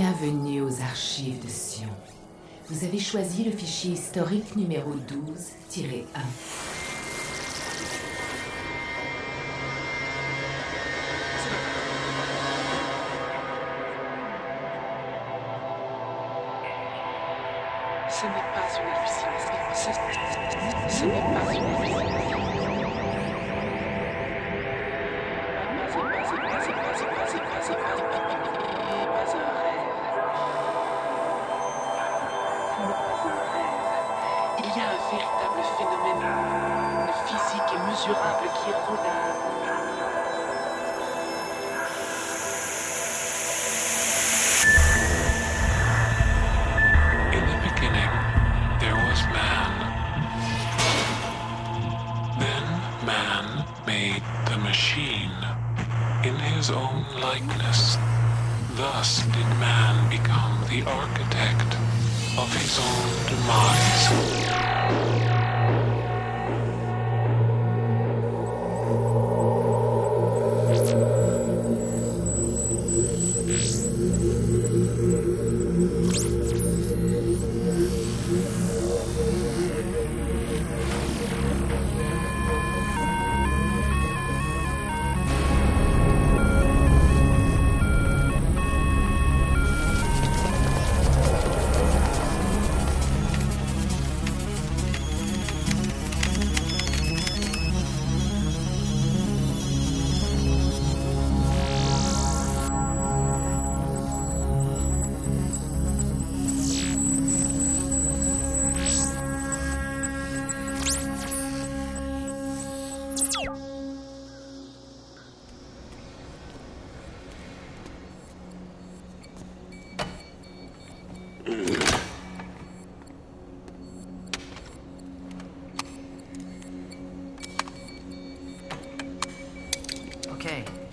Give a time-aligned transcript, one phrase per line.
[0.00, 1.88] Bienvenue aux archives de Sion.
[2.68, 5.86] Vous avez choisi le fichier historique numéro 12-1.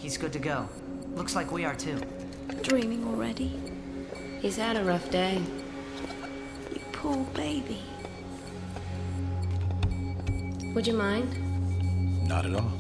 [0.06, 0.70] He's good to go.
[1.16, 2.00] Looks like we are too.
[2.62, 3.60] Dreaming already?
[4.40, 5.42] He's had a rough day.
[6.72, 7.82] You poor baby.
[10.76, 12.28] Would you mind?
[12.28, 12.75] Not at all.